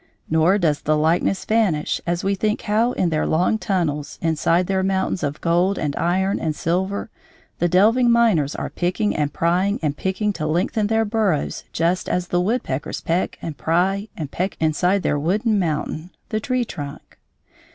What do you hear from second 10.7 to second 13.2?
their burrows just as the woodpeckers